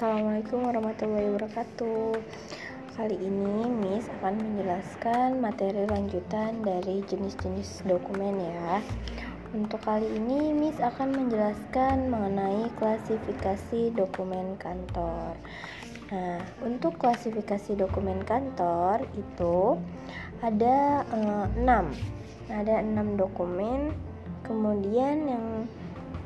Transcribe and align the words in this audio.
Assalamualaikum 0.00 0.64
warahmatullahi 0.64 1.28
wabarakatuh. 1.28 2.24
Kali 2.96 3.20
ini 3.20 3.68
Miss 3.68 4.08
akan 4.08 4.32
menjelaskan 4.32 5.44
materi 5.44 5.84
lanjutan 5.84 6.64
dari 6.64 7.04
jenis-jenis 7.04 7.84
dokumen 7.84 8.40
ya. 8.40 8.80
Untuk 9.52 9.84
kali 9.84 10.08
ini 10.08 10.56
Miss 10.56 10.80
akan 10.80 11.20
menjelaskan 11.20 12.08
mengenai 12.08 12.72
klasifikasi 12.80 13.92
dokumen 13.92 14.56
kantor. 14.56 15.36
Nah, 16.08 16.48
untuk 16.64 16.96
klasifikasi 16.96 17.76
dokumen 17.76 18.24
kantor 18.24 19.04
itu 19.12 19.76
ada 20.40 21.04
eh, 21.12 21.46
enam, 21.60 21.92
ada 22.48 22.80
enam 22.80 23.20
dokumen. 23.20 23.92
Kemudian 24.48 25.28
yang 25.28 25.68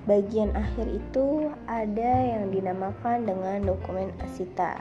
bagian 0.05 0.53
akhir 0.53 0.87
itu 0.89 1.49
ada 1.65 2.13
yang 2.25 2.53
dinamakan 2.53 3.25
dengan 3.25 3.65
dokumen 3.65 4.13
asita. 4.21 4.81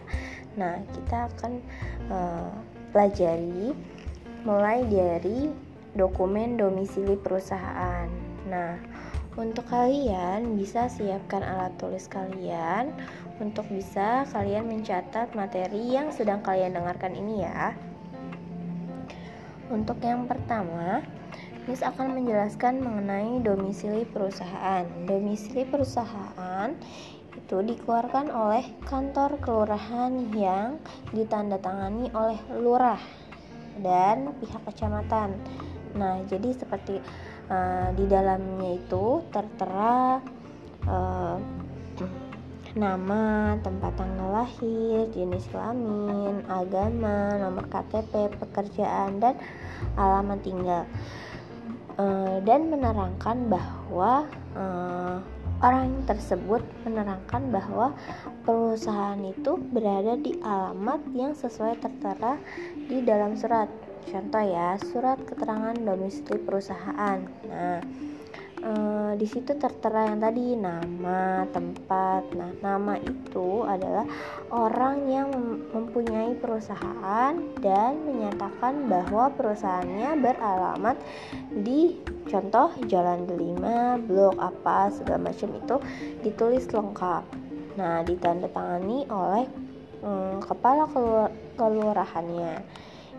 Nah, 0.59 0.83
kita 0.93 1.31
akan 1.31 1.53
uh, 2.11 2.51
pelajari 2.91 3.73
mulai 4.43 4.83
dari 4.85 5.49
dokumen 5.95 6.59
domisili 6.59 7.15
perusahaan. 7.15 8.11
Nah, 8.49 8.75
untuk 9.33 9.65
kalian 9.65 10.59
bisa 10.59 10.85
siapkan 10.91 11.41
alat 11.41 11.73
tulis 11.81 12.05
kalian 12.05 12.93
untuk 13.41 13.65
bisa 13.65 14.29
kalian 14.29 14.69
mencatat 14.69 15.33
materi 15.33 15.95
yang 15.95 16.13
sedang 16.13 16.45
kalian 16.45 16.77
dengarkan 16.77 17.17
ini 17.17 17.41
ya. 17.41 17.73
Untuk 19.73 19.97
yang 20.05 20.29
pertama, 20.29 21.01
Miss 21.63 21.79
akan 21.79 22.19
menjelaskan 22.19 22.83
mengenai 22.83 23.39
domisili 23.39 24.03
perusahaan. 24.03 24.83
Domisili 25.07 25.63
perusahaan 25.63 26.75
itu 27.39 27.57
dikeluarkan 27.63 28.27
oleh 28.27 28.67
kantor 28.83 29.39
kelurahan 29.39 30.11
yang 30.35 30.75
ditandatangani 31.15 32.11
oleh 32.11 32.35
lurah 32.59 32.99
dan 33.79 34.35
pihak 34.43 34.59
kecamatan. 34.67 35.39
Nah, 35.95 36.19
jadi 36.27 36.51
seperti 36.51 36.99
uh, 37.47 37.95
di 37.95 38.11
dalamnya 38.11 38.83
itu 38.83 39.23
tertera 39.31 40.19
uh, 40.83 41.39
nama, 42.73 43.55
tempat 43.61 43.93
tanggal 43.95 44.43
lahir, 44.43 45.07
jenis 45.13 45.45
kelamin, 45.47 46.41
agama, 46.49 47.37
nomor 47.37 47.69
KTP, 47.69 48.33
pekerjaan, 48.35 49.21
dan 49.21 49.37
alamat 49.93 50.41
tinggal. 50.41 50.83
Eh, 51.93 52.37
dan 52.41 52.73
menerangkan 52.73 53.53
bahwa 53.53 54.25
uh, 54.57 55.21
orang 55.61 56.01
tersebut 56.09 56.65
menerangkan 56.81 57.53
bahwa 57.53 57.93
perusahaan 58.41 59.21
itu 59.21 59.61
berada 59.69 60.17
di 60.17 60.33
alamat 60.41 61.05
yang 61.13 61.37
sesuai 61.37 61.77
tertera 61.77 62.41
di 62.89 62.97
dalam 63.05 63.37
surat. 63.37 63.69
Contoh 64.09 64.41
ya, 64.41 64.73
surat 64.89 65.21
keterangan 65.21 65.77
domisili 65.77 66.41
perusahaan. 66.41 67.29
Nah, 67.45 67.85
e, 69.13 69.19
di 69.21 69.29
situ 69.29 69.53
tertera 69.53 70.09
yang 70.09 70.17
tadi 70.17 70.57
nama, 70.57 71.45
tempat. 71.53 72.33
Nah, 72.33 72.51
nama 72.65 72.97
itu 72.97 73.61
adalah 73.61 74.09
orang 74.49 75.05
yang 75.05 75.29
mempunyai 75.69 76.33
perusahaan 76.41 77.37
dan 77.61 77.91
menyatakan 78.01 78.89
bahwa 78.89 79.29
perusahaannya 79.37 80.17
beralamat 80.17 80.97
di 81.53 82.01
contoh 82.25 82.73
Jalan 82.89 83.29
Delima, 83.29 84.01
blok 84.01 84.41
apa 84.41 84.89
segala 84.89 85.29
macam 85.29 85.49
itu 85.53 85.75
ditulis 86.25 86.65
lengkap. 86.73 87.23
Nah, 87.77 88.01
ditandatangani 88.05 89.05
oleh 89.09 89.45
hmm, 90.01 90.41
kepala 90.41 90.89
kelurahannya. 91.57 92.65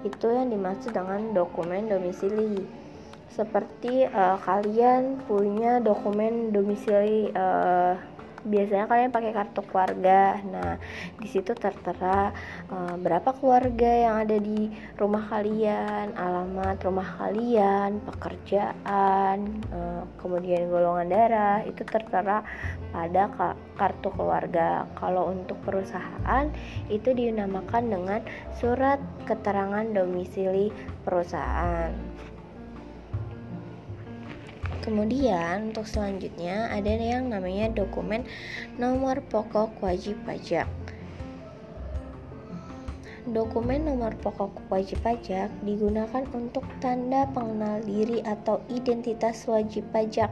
Itu 0.05 0.29
yang 0.29 0.53
dimaksud 0.53 0.93
dengan 0.93 1.33
dokumen 1.33 1.89
domisili 1.89 2.84
seperti 3.33 4.07
uh, 4.09 4.39
kalian 4.43 5.23
punya 5.25 5.81
dokumen 5.81 6.53
domisili 6.53 7.33
uh, 7.35 7.97
biasanya 8.45 8.87
kalian 8.87 9.11
pakai 9.11 9.33
kartu 9.33 9.61
keluarga. 9.65 10.39
Nah, 10.45 10.77
di 11.17 11.29
situ 11.29 11.57
tertera 11.57 12.31
uh, 12.69 12.95
berapa 13.01 13.33
keluarga 13.41 13.89
yang 13.89 14.15
ada 14.29 14.37
di 14.37 14.69
rumah 15.01 15.25
kalian, 15.33 16.13
alamat 16.15 16.77
rumah 16.85 17.09
kalian, 17.19 18.05
pekerjaan, 18.05 19.65
uh, 19.73 20.05
kemudian 20.21 20.69
golongan 20.69 21.09
darah 21.09 21.59
itu 21.65 21.83
tertera 21.89 22.45
pada 22.93 23.33
kartu 23.81 24.09
keluarga. 24.13 24.85
Kalau 25.01 25.33
untuk 25.33 25.57
perusahaan 25.65 26.53
itu 26.93 27.11
dinamakan 27.17 27.91
dengan 27.91 28.21
surat 28.61 29.01
keterangan 29.25 29.89
domisili 29.91 30.69
perusahaan. 31.03 31.91
Kemudian 34.85 35.73
untuk 35.73 35.89
selanjutnya 35.89 36.69
ada 36.69 36.93
yang 36.93 37.33
namanya 37.33 37.73
dokumen 37.73 38.29
nomor 38.77 39.25
pokok 39.33 39.81
wajib 39.81 40.21
pajak. 40.29 40.69
Dokumen 43.25 43.89
nomor 43.89 44.13
pokok 44.21 44.69
wajib 44.69 45.01
pajak 45.01 45.49
digunakan 45.65 46.29
untuk 46.37 46.69
tanda 46.85 47.25
pengenal 47.33 47.81
diri 47.81 48.21
atau 48.29 48.61
identitas 48.69 49.49
wajib 49.49 49.89
pajak 49.97 50.29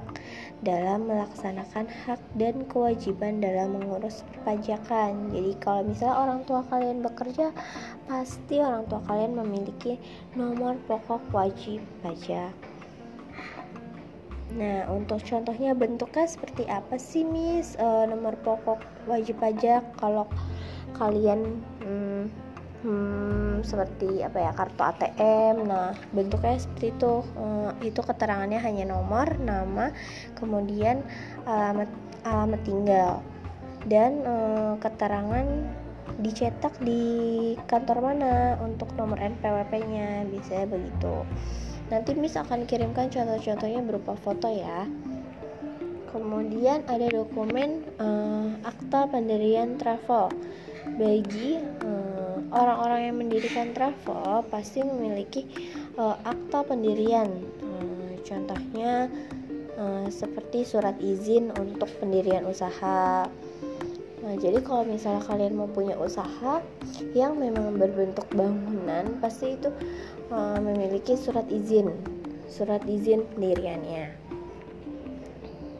dalam 0.60 1.08
melaksanakan 1.08 1.88
hak 1.88 2.20
dan 2.36 2.68
kewajiban 2.68 3.40
dalam 3.40 3.80
mengurus 3.80 4.20
perpajakan. 4.36 5.32
Jadi 5.32 5.56
kalau 5.64 5.88
misalnya 5.88 6.20
orang 6.20 6.44
tua 6.44 6.60
kalian 6.68 7.00
bekerja, 7.00 7.56
pasti 8.04 8.60
orang 8.60 8.84
tua 8.84 9.00
kalian 9.08 9.40
memiliki 9.40 9.96
nomor 10.36 10.76
pokok 10.84 11.24
wajib 11.32 11.80
pajak. 12.04 12.71
Nah, 14.52 14.84
untuk 14.92 15.24
contohnya 15.24 15.72
bentuknya 15.72 16.28
seperti 16.28 16.68
apa 16.68 17.00
sih, 17.00 17.24
Miss? 17.24 17.72
E, 17.80 17.86
nomor 18.08 18.36
pokok 18.44 18.84
wajib 19.08 19.40
pajak 19.40 19.80
kalau 19.96 20.28
kalian 20.92 21.64
hmm, 21.80 22.24
hmm, 22.84 23.54
seperti 23.64 24.20
apa 24.20 24.38
ya 24.44 24.52
kartu 24.52 24.82
ATM. 24.84 25.56
Nah, 25.64 25.96
bentuknya 26.12 26.60
seperti 26.60 26.92
itu. 26.92 27.24
E, 27.32 27.46
itu 27.88 28.00
keterangannya 28.04 28.60
hanya 28.60 28.84
nomor, 28.92 29.40
nama, 29.40 29.88
kemudian 30.36 31.00
alamat 31.48 31.88
alamat 32.22 32.60
tinggal 32.68 33.24
dan 33.88 34.20
e, 34.20 34.34
keterangan 34.84 35.46
dicetak 36.20 36.76
di 36.84 37.02
kantor 37.64 38.04
mana 38.04 38.60
untuk 38.60 38.92
nomor 39.00 39.16
NPWP-nya, 39.16 40.28
biasanya 40.28 40.66
begitu. 40.68 41.24
Nanti 41.92 42.16
Miss 42.16 42.40
akan 42.40 42.64
kirimkan 42.64 43.12
contoh-contohnya 43.12 43.84
berupa 43.84 44.16
foto 44.16 44.48
ya. 44.48 44.88
Kemudian 46.08 46.88
ada 46.88 47.04
dokumen 47.12 47.84
uh, 48.00 48.48
akta 48.64 49.12
pendirian 49.12 49.76
travel. 49.76 50.32
Bagi 50.96 51.60
uh, 51.60 52.40
orang-orang 52.48 53.12
yang 53.12 53.16
mendirikan 53.20 53.76
travel 53.76 54.40
pasti 54.48 54.80
memiliki 54.80 55.44
uh, 56.00 56.16
akta 56.24 56.64
pendirian. 56.64 57.28
Uh, 57.60 58.16
contohnya 58.24 59.12
uh, 59.76 60.08
seperti 60.08 60.64
surat 60.64 60.96
izin 60.96 61.52
untuk 61.60 61.92
pendirian 62.00 62.48
usaha. 62.48 63.28
Nah, 64.32 64.40
jadi 64.40 64.64
kalau 64.64 64.88
misalnya 64.88 65.20
kalian 65.28 65.60
mau 65.60 65.68
punya 65.68 65.92
usaha 66.00 66.64
yang 67.12 67.36
memang 67.36 67.76
berbentuk 67.76 68.24
bangunan, 68.32 69.20
pasti 69.20 69.60
itu 69.60 69.68
uh, 70.32 70.56
memiliki 70.56 71.20
surat 71.20 71.44
izin. 71.52 71.92
Surat 72.48 72.80
izin 72.88 73.28
pendiriannya. 73.36 74.08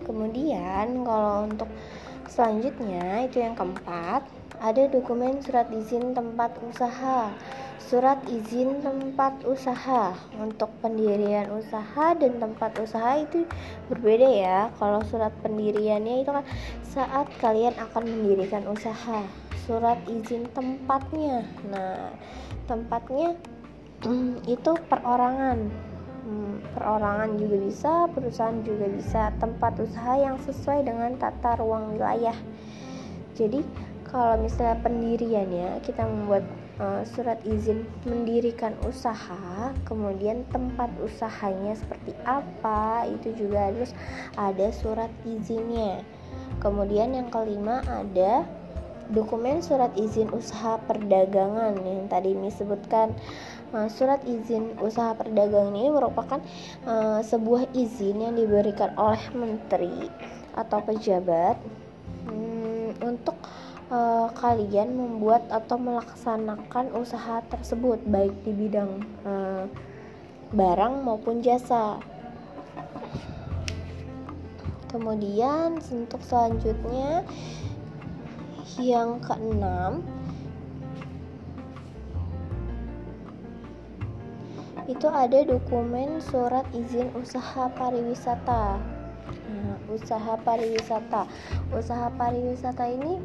Kemudian 0.04 1.00
kalau 1.00 1.48
untuk 1.48 1.72
selanjutnya 2.28 3.24
itu 3.24 3.40
yang 3.40 3.56
keempat 3.56 4.28
ada 4.60 4.84
dokumen 4.84 5.40
surat 5.40 5.72
izin 5.72 6.12
tempat 6.12 6.52
usaha. 6.60 7.32
Surat 7.80 8.20
izin 8.28 8.84
tempat 8.84 9.48
usaha. 9.48 10.12
Untuk 10.36 10.68
pendirian 10.84 11.48
usaha 11.56 12.12
dan 12.20 12.36
tempat 12.36 12.76
usaha 12.84 13.16
itu 13.16 13.48
berbeda 13.88 14.28
ya. 14.28 14.58
Kalau 14.76 15.00
surat 15.08 15.32
pendiriannya 15.40 16.20
itu 16.20 16.30
kan 16.32 16.44
saat 16.92 17.24
kalian 17.40 17.72
akan 17.80 18.04
mendirikan 18.04 18.68
usaha. 18.68 19.24
Surat 19.64 19.96
izin 20.04 20.44
tempatnya. 20.52 21.48
Nah 21.72 22.12
tempatnya 22.68 23.32
hmm, 24.04 24.44
itu 24.44 24.76
perorangan. 24.92 25.72
Hmm, 26.22 26.62
perorangan 26.76 27.40
juga 27.40 27.56
bisa 27.64 27.92
perusahaan 28.12 28.60
juga 28.60 28.92
bisa. 28.92 29.32
Tempat 29.40 29.80
usaha 29.80 30.20
yang 30.20 30.36
sesuai 30.44 30.84
dengan 30.84 31.16
tata 31.16 31.56
ruang 31.56 31.96
wilayah. 31.96 32.36
Jadi 33.32 33.64
kalau 34.04 34.36
misalnya 34.44 34.76
pendiriannya 34.84 35.80
kita 35.80 36.04
membuat 36.04 36.44
uh, 36.76 37.00
surat 37.08 37.40
izin 37.48 37.88
mendirikan 38.04 38.76
usaha 38.84 39.72
kemudian 39.88 40.44
tempat 40.52 40.92
usahanya 41.00 41.72
seperti 41.72 42.12
apa 42.28 43.08
itu 43.08 43.32
juga 43.32 43.72
harus 43.72 43.96
ada 44.36 44.68
surat 44.68 45.08
izinnya 45.24 46.04
kemudian 46.62 47.10
yang 47.10 47.26
kelima 47.26 47.82
ada 47.90 48.46
dokumen 49.10 49.58
surat 49.60 49.90
izin 49.98 50.30
usaha 50.30 50.78
perdagangan 50.86 51.74
yang 51.82 52.06
tadi 52.06 52.38
disebutkan 52.38 53.10
uh, 53.74 53.90
surat 53.90 54.22
izin 54.22 54.78
usaha 54.78 55.12
perdagangan 55.18 55.74
ini 55.74 55.90
merupakan 55.90 56.38
uh, 56.86 57.18
sebuah 57.20 57.74
izin 57.74 58.22
yang 58.22 58.34
diberikan 58.38 58.94
oleh 58.94 59.20
menteri 59.34 60.06
atau 60.54 60.78
pejabat 60.86 61.58
um, 62.30 62.94
untuk 63.02 63.36
uh, 63.90 64.30
kalian 64.38 64.94
membuat 64.94 65.44
atau 65.50 65.76
melaksanakan 65.76 66.94
usaha 66.94 67.42
tersebut 67.50 67.98
baik 68.06 68.32
di 68.46 68.54
bidang 68.54 69.02
uh, 69.26 69.66
barang 70.52 71.02
maupun 71.02 71.42
jasa 71.42 71.98
kemudian 74.92 75.80
untuk 75.90 76.20
selanjutnya 76.20 77.24
yang 78.76 79.18
keenam 79.24 80.04
itu 84.90 85.08
ada 85.08 85.46
dokumen 85.46 86.20
surat 86.20 86.66
izin 86.74 87.08
usaha 87.16 87.70
pariwisata. 87.72 88.76
Nah, 89.48 89.78
usaha 89.88 90.34
pariwisata. 90.42 91.24
Usaha 91.70 92.10
pariwisata 92.18 92.90
ini 92.90 93.22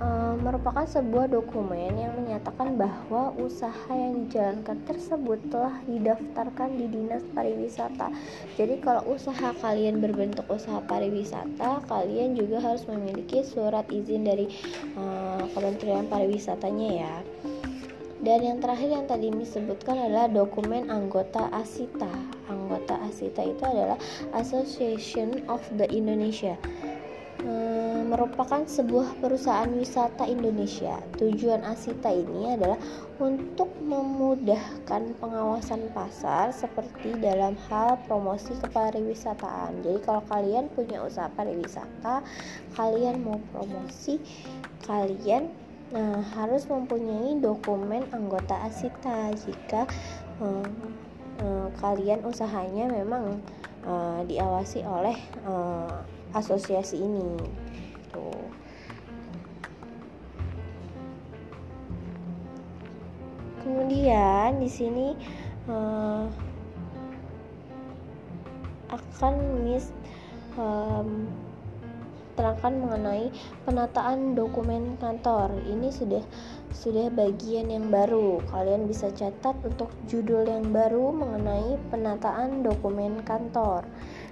Eh, 0.00 0.34
merupakan 0.40 0.88
sebuah 0.88 1.28
dokumen 1.28 1.92
yang 1.92 2.16
menyatakan 2.16 2.80
bahwa 2.80 3.36
usaha 3.36 3.92
yang 3.92 4.24
dijalankan 4.24 4.80
tersebut 4.88 5.36
telah 5.52 5.76
didaftarkan 5.84 6.72
di 6.80 6.88
Dinas 6.88 7.20
Pariwisata. 7.36 8.08
Jadi 8.56 8.80
kalau 8.80 9.04
usaha 9.12 9.52
kalian 9.60 10.00
berbentuk 10.00 10.48
usaha 10.48 10.80
pariwisata, 10.88 11.84
kalian 11.84 12.32
juga 12.32 12.64
harus 12.64 12.88
memiliki 12.88 13.44
surat 13.44 13.84
izin 13.92 14.24
dari 14.24 14.48
uh, 14.96 15.44
Kementerian 15.52 16.08
Pariwisatanya 16.08 16.88
ya. 16.96 17.14
Dan 18.24 18.40
yang 18.40 18.56
terakhir 18.64 18.88
yang 18.88 19.04
tadi 19.04 19.28
disebutkan 19.28 20.00
adalah 20.00 20.32
dokumen 20.32 20.88
anggota 20.88 21.52
ASITA. 21.52 22.08
Anggota 22.48 22.96
ASITA 23.04 23.52
itu 23.52 23.62
adalah 23.68 24.00
Association 24.32 25.44
of 25.52 25.60
the 25.76 25.84
Indonesia 25.92 26.56
merupakan 28.10 28.66
sebuah 28.66 29.22
perusahaan 29.22 29.70
wisata 29.70 30.26
Indonesia. 30.26 30.98
Tujuan 31.14 31.62
Asita 31.62 32.10
ini 32.10 32.58
adalah 32.58 32.74
untuk 33.22 33.70
memudahkan 33.78 35.14
pengawasan 35.22 35.94
pasar 35.94 36.50
seperti 36.50 37.14
dalam 37.22 37.54
hal 37.70 38.02
promosi 38.10 38.50
kepariwisataan. 38.58 39.86
Jadi 39.86 39.98
kalau 40.02 40.26
kalian 40.26 40.66
punya 40.74 41.06
usaha 41.06 41.30
pariwisata, 41.30 42.26
kalian 42.74 43.22
mau 43.22 43.38
promosi, 43.54 44.18
kalian 44.90 45.46
nah, 45.94 46.18
harus 46.34 46.66
mempunyai 46.66 47.38
dokumen 47.38 48.10
anggota 48.10 48.58
Asita 48.66 49.30
jika 49.38 49.86
hmm, 50.42 50.98
kalian 51.78 52.26
usahanya 52.26 52.90
memang 52.90 53.38
uh, 53.86 54.20
diawasi 54.28 54.84
oleh 54.84 55.16
asosiasi 56.36 57.00
ini 57.00 57.40
kemudian 63.90 64.62
di 64.62 64.70
sini 64.70 65.18
uh, 65.66 66.22
akan 68.86 69.34
mis 69.66 69.90
um, 70.54 71.26
terangkan 72.38 72.78
mengenai 72.78 73.34
penataan 73.66 74.38
dokumen 74.38 74.94
kantor. 75.02 75.50
Ini 75.66 75.90
sudah 75.90 76.22
sudah 76.70 77.10
bagian 77.10 77.66
yang 77.66 77.90
baru. 77.90 78.38
Kalian 78.54 78.86
bisa 78.86 79.10
catat 79.10 79.58
untuk 79.66 79.90
judul 80.06 80.46
yang 80.46 80.70
baru 80.70 81.10
mengenai 81.10 81.74
penataan 81.90 82.62
dokumen 82.62 83.26
kantor. 83.26 83.90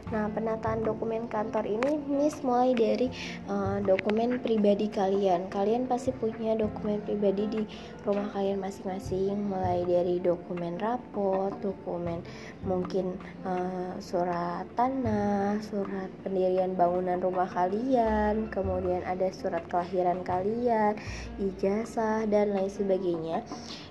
Nah, 0.08 0.24
penataan 0.32 0.88
dokumen 0.88 1.28
kantor 1.28 1.68
ini 1.68 2.00
Miss 2.08 2.40
mulai 2.40 2.72
dari 2.72 3.12
uh, 3.44 3.76
dokumen 3.84 4.40
pribadi 4.40 4.88
kalian. 4.88 5.52
Kalian 5.52 5.84
pasti 5.84 6.16
punya 6.16 6.56
dokumen 6.56 7.04
pribadi 7.04 7.44
di 7.44 7.62
rumah 8.08 8.32
kalian 8.32 8.56
masing-masing, 8.56 9.36
mulai 9.52 9.84
dari 9.84 10.16
dokumen 10.16 10.80
rapot, 10.80 11.52
dokumen 11.60 12.24
mungkin 12.64 13.20
uh, 13.44 14.00
surat 14.00 14.64
tanah, 14.80 15.60
surat 15.60 16.08
pendirian 16.24 16.72
bangunan 16.72 17.20
rumah 17.20 17.48
kalian, 17.52 18.48
kemudian 18.48 19.04
ada 19.04 19.28
surat 19.28 19.60
kelahiran 19.68 20.24
kalian, 20.24 20.96
ijazah 21.36 22.24
dan 22.32 22.56
lain 22.56 22.72
sebagainya. 22.72 23.44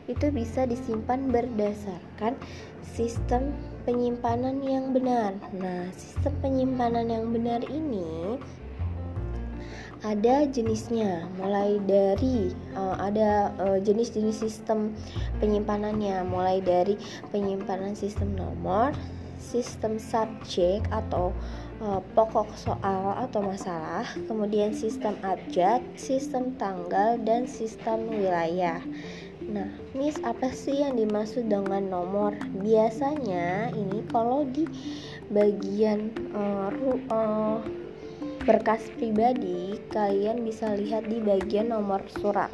Itu 0.10 0.34
bisa 0.34 0.66
disimpan 0.66 1.30
berdasarkan 1.30 2.34
sistem 2.81 3.54
penyimpanan 3.88 4.60
yang 4.60 4.92
benar. 4.92 5.39
Nah, 5.56 5.88
sistem 5.95 6.36
penyimpanan 6.44 7.07
yang 7.07 7.31
benar 7.31 7.63
ini 7.72 8.36
ada 10.04 10.45
jenisnya, 10.45 11.25
mulai 11.39 11.80
dari 11.88 12.54
uh, 12.75 13.00
ada 13.00 13.50
uh, 13.57 13.80
jenis-jenis 13.81 14.44
sistem 14.44 14.94
penyimpanannya, 15.39 16.22
mulai 16.28 16.62
dari 16.62 17.00
penyimpanan 17.34 17.98
sistem 17.98 18.38
nomor, 18.38 18.94
sistem 19.42 19.98
subjek 19.98 20.86
atau 20.94 21.33
uh, 21.81 22.04
pokok 22.13 22.51
soal 22.54 23.18
atau 23.25 23.42
masalah, 23.42 24.06
kemudian 24.30 24.69
sistem 24.69 25.18
abjad, 25.25 25.81
sistem 25.98 26.54
tanggal, 26.62 27.18
dan 27.25 27.50
sistem 27.50 28.06
wilayah. 28.12 28.83
Nah, 29.48 29.72
Miss 29.96 30.20
apa 30.28 30.52
sih 30.52 30.84
yang 30.84 31.00
dimaksud 31.00 31.48
dengan 31.48 31.88
nomor? 31.88 32.36
Biasanya 32.60 33.72
ini 33.72 34.04
kalau 34.12 34.44
di 34.44 34.68
bagian 35.32 36.12
uh, 36.36 36.68
uh, 37.08 37.64
berkas 38.44 38.84
pribadi, 39.00 39.80
kalian 39.88 40.44
bisa 40.44 40.76
lihat 40.76 41.08
di 41.08 41.24
bagian 41.24 41.72
nomor 41.72 42.04
surat. 42.20 42.52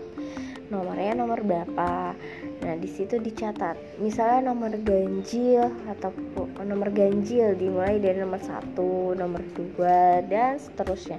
Nomornya 0.70 1.18
nomor 1.18 1.42
berapa? 1.42 2.14
Nah, 2.62 2.76
di 2.78 2.90
situ 2.90 3.18
dicatat. 3.18 3.74
Misalnya 3.98 4.54
nomor 4.54 4.78
ganjil 4.78 5.74
atau 5.90 6.14
nomor 6.62 6.94
ganjil 6.94 7.58
dimulai 7.58 7.98
dari 7.98 8.22
nomor 8.22 8.42
satu, 8.42 9.18
nomor 9.18 9.42
dua, 9.58 10.22
dan 10.30 10.62
seterusnya. 10.62 11.18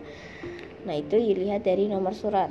Nah, 0.86 0.94
itu 1.02 1.18
dilihat 1.18 1.66
dari 1.66 1.90
nomor 1.90 2.14
surat. 2.14 2.50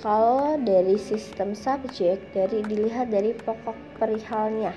Kalau 0.00 0.56
dari 0.56 0.96
sistem 0.96 1.52
subjek 1.52 2.32
dari 2.32 2.64
dilihat 2.64 3.12
dari 3.12 3.36
pokok 3.36 3.76
perihalnya. 4.00 4.72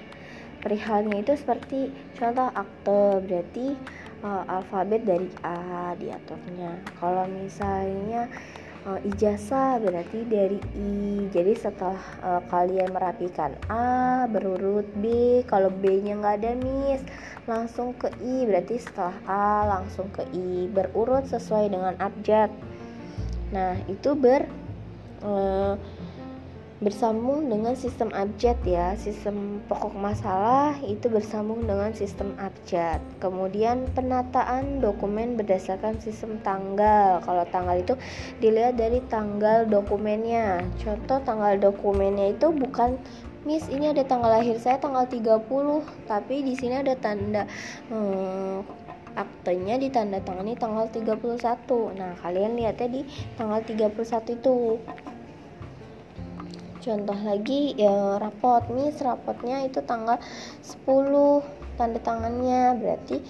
Perihalnya 0.59 1.23
itu 1.23 1.39
seperti 1.39 1.95
contoh 2.19 2.51
akte 2.51 3.23
berarti 3.23 3.79
uh, 4.19 4.43
alfabet 4.51 5.07
dari 5.07 5.31
A 5.47 5.95
diaturnya. 5.95 6.75
Kalau 6.99 7.23
misalnya 7.31 8.27
uh, 8.83 8.99
ijazah 8.99 9.79
berarti 9.79 10.27
dari 10.27 10.59
I. 10.75 11.31
Jadi 11.31 11.55
setelah 11.55 12.03
uh, 12.19 12.43
kalian 12.51 12.91
merapikan 12.91 13.55
A 13.71 14.27
berurut 14.27 14.87
B, 14.99 15.39
kalau 15.47 15.71
B-nya 15.71 16.19
nggak 16.19 16.35
ada 16.43 16.51
miss, 16.59 16.99
langsung 17.47 17.95
ke 17.95 18.11
I. 18.19 18.43
Berarti 18.43 18.75
setelah 18.75 19.15
A 19.23 19.47
langsung 19.79 20.11
ke 20.11 20.27
I 20.35 20.67
berurut 20.67 21.31
sesuai 21.31 21.71
dengan 21.71 21.95
abjad. 22.03 22.51
Nah, 23.55 23.79
itu 23.87 24.17
ber 24.17 24.62
uh, 25.23 25.75
bersambung 26.83 27.47
dengan 27.47 27.73
sistem 27.79 28.11
abjad 28.11 28.59
ya. 28.67 28.93
Sistem 28.99 29.63
pokok 29.71 29.95
masalah 29.95 30.75
itu 30.83 31.07
bersambung 31.07 31.63
dengan 31.63 31.95
sistem 31.95 32.35
abjad. 32.35 32.99
Kemudian 33.23 33.87
penataan 33.95 34.83
dokumen 34.83 35.39
berdasarkan 35.39 35.97
sistem 36.03 36.43
tanggal. 36.43 37.23
Kalau 37.23 37.47
tanggal 37.49 37.79
itu 37.79 37.95
dilihat 38.43 38.75
dari 38.75 38.99
tanggal 39.07 39.63
dokumennya. 39.65 40.67
Contoh 40.83 41.23
tanggal 41.23 41.55
dokumennya 41.55 42.35
itu 42.35 42.51
bukan 42.51 42.99
Miss 43.43 43.67
ini 43.67 43.91
ada 43.91 44.07
tanggal 44.07 44.39
lahir 44.39 44.55
saya 44.55 44.79
tanggal 44.79 45.03
30 45.03 45.43
tapi 46.07 46.47
di 46.47 46.55
sini 46.55 46.79
ada 46.79 46.95
tanda 46.95 47.43
hmm, 47.91 48.63
aktenya 49.19 49.75
ditandatangani 49.75 50.55
tanggal 50.55 50.87
31 50.87 51.19
nah 51.99 52.15
kalian 52.23 52.55
lihatnya 52.55 52.87
di 52.87 53.01
tanggal 53.35 53.59
31 53.59 54.39
itu 54.39 54.79
contoh 56.83 57.15
lagi 57.23 57.71
ya, 57.79 58.19
rapot. 58.19 58.67
Mis 58.75 58.99
rapotnya 58.99 59.63
itu 59.63 59.79
tanggal 59.87 60.19
10 60.59 61.41
tanda 61.79 61.99
tangannya. 62.03 62.75
Berarti 62.75 63.23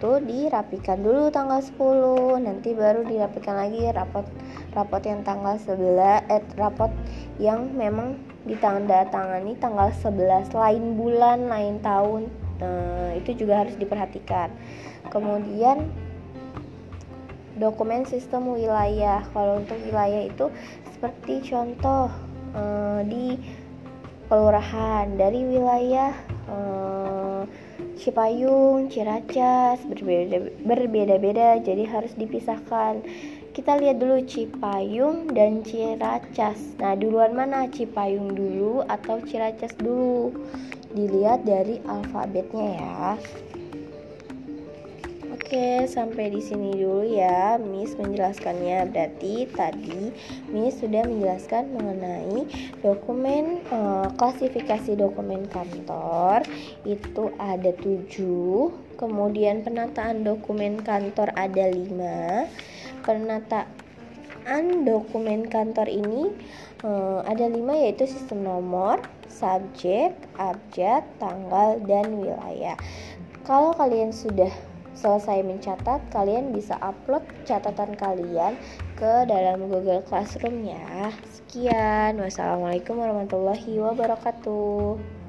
itu 0.00 0.12
dirapikan 0.24 1.04
dulu 1.04 1.28
tanggal 1.28 1.60
10 1.60 2.40
nanti 2.40 2.72
baru 2.72 3.04
dirapikan 3.04 3.52
lagi 3.52 3.84
rapot 3.92 4.24
rapot 4.72 5.04
yang 5.04 5.20
tanggal 5.20 5.60
11 5.60 6.24
eh 6.24 6.40
rapot 6.56 6.88
yang 7.36 7.68
memang 7.76 8.16
ditanda 8.48 9.04
tangani 9.12 9.52
tanggal 9.60 9.92
11 9.92 10.56
lain 10.56 10.96
bulan 10.96 11.52
lain 11.52 11.84
tahun. 11.84 12.32
Nah, 12.64 13.12
itu 13.12 13.44
juga 13.44 13.60
harus 13.60 13.76
diperhatikan. 13.76 14.48
Kemudian 15.12 15.84
dokumen 17.60 18.08
sistem 18.08 18.56
wilayah. 18.56 19.20
Kalau 19.36 19.60
untuk 19.60 19.76
wilayah 19.84 20.24
itu 20.24 20.48
seperti 20.96 21.44
contoh 21.52 22.08
uh, 22.54 23.00
di 23.06 23.38
kelurahan 24.30 25.10
dari 25.18 25.42
wilayah 25.42 26.14
uh, 26.46 27.42
Cipayung, 28.00 28.88
Ciracas 28.88 29.84
berbeda 29.84 30.40
berbeda-beda 30.64 31.60
jadi 31.60 31.84
harus 31.84 32.16
dipisahkan. 32.16 33.04
Kita 33.50 33.76
lihat 33.76 34.00
dulu 34.00 34.24
Cipayung 34.24 35.36
dan 35.36 35.60
Ciracas. 35.60 36.78
Nah, 36.80 36.96
duluan 36.96 37.36
mana 37.36 37.68
Cipayung 37.68 38.32
dulu 38.32 38.86
atau 38.88 39.20
Ciracas 39.20 39.76
dulu? 39.76 40.32
Dilihat 40.96 41.44
dari 41.44 41.82
alfabetnya 41.84 42.66
ya. 42.78 42.98
Oke, 45.50 45.82
sampai 45.90 46.30
di 46.30 46.38
sini 46.38 46.78
dulu 46.78 47.02
ya 47.10 47.58
Miss 47.58 47.98
menjelaskannya. 47.98 48.86
Berarti 48.86 49.50
tadi 49.50 50.14
Miss 50.46 50.78
sudah 50.78 51.02
menjelaskan 51.02 51.74
mengenai 51.74 52.46
dokumen 52.78 53.58
uh, 53.66 54.14
klasifikasi 54.14 54.94
dokumen 54.94 55.50
kantor 55.50 56.46
itu 56.86 57.34
ada 57.34 57.74
tujuh. 57.82 58.70
Kemudian 58.94 59.66
penataan 59.66 60.22
dokumen 60.22 60.86
kantor 60.86 61.34
ada 61.34 61.66
lima. 61.66 62.46
Penataan 63.02 64.86
dokumen 64.86 65.50
kantor 65.50 65.90
ini 65.90 66.30
uh, 66.86 67.26
ada 67.26 67.50
lima 67.50 67.74
yaitu 67.74 68.06
sistem 68.06 68.46
nomor, 68.46 69.02
subjek, 69.26 70.14
abjad, 70.38 71.02
tanggal, 71.18 71.82
dan 71.90 72.22
wilayah. 72.22 72.78
Kalau 73.42 73.74
kalian 73.74 74.14
sudah 74.14 74.69
selesai 74.96 75.44
mencatat, 75.44 76.00
kalian 76.10 76.50
bisa 76.54 76.76
upload 76.82 77.22
catatan 77.46 77.94
kalian 77.94 78.56
ke 78.98 79.24
dalam 79.28 79.66
Google 79.70 80.02
Classroom 80.06 80.66
ya. 80.66 81.12
Sekian, 81.28 82.18
wassalamualaikum 82.18 82.98
warahmatullahi 82.98 83.80
wabarakatuh. 83.80 85.19